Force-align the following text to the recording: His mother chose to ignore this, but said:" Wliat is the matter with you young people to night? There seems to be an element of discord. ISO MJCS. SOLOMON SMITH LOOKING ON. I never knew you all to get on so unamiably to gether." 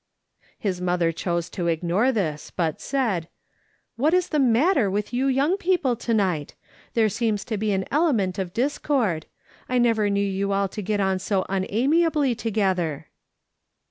His 0.57 0.81
mother 0.81 1.11
chose 1.11 1.47
to 1.51 1.67
ignore 1.67 2.11
this, 2.11 2.49
but 2.49 2.81
said:" 2.81 3.27
Wliat 3.99 4.13
is 4.13 4.29
the 4.29 4.39
matter 4.39 4.89
with 4.89 5.13
you 5.13 5.27
young 5.27 5.57
people 5.57 5.95
to 5.95 6.11
night? 6.15 6.55
There 6.95 7.07
seems 7.07 7.45
to 7.45 7.55
be 7.55 7.71
an 7.71 7.85
element 7.91 8.39
of 8.39 8.51
discord. 8.51 9.27
ISO 9.27 9.27
MJCS. 9.27 9.27
SOLOMON 9.27 9.27
SMITH 9.27 9.69
LOOKING 9.69 9.75
ON. 9.75 9.75
I 9.75 9.77
never 9.87 10.09
knew 10.09 10.27
you 10.27 10.51
all 10.53 10.67
to 10.67 10.81
get 10.81 10.99
on 10.99 11.19
so 11.19 11.45
unamiably 11.49 12.35
to 12.35 12.49
gether." 12.51 13.07